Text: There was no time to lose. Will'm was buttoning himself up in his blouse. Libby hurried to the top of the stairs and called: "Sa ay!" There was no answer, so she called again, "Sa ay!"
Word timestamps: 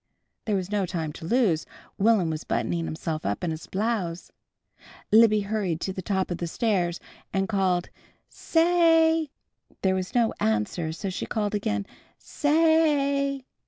There 0.45 0.55
was 0.55 0.71
no 0.71 0.87
time 0.87 1.13
to 1.13 1.27
lose. 1.27 1.67
Will'm 1.99 2.31
was 2.31 2.43
buttoning 2.43 2.85
himself 2.85 3.23
up 3.23 3.43
in 3.43 3.51
his 3.51 3.67
blouse. 3.67 4.31
Libby 5.11 5.41
hurried 5.41 5.79
to 5.81 5.93
the 5.93 6.01
top 6.01 6.31
of 6.31 6.39
the 6.39 6.47
stairs 6.47 6.99
and 7.31 7.47
called: 7.47 7.91
"Sa 8.27 8.61
ay!" 8.63 9.29
There 9.83 9.93
was 9.93 10.15
no 10.15 10.33
answer, 10.39 10.91
so 10.91 11.11
she 11.11 11.27
called 11.27 11.53
again, 11.53 11.85
"Sa 12.17 12.49
ay!" 12.51 13.45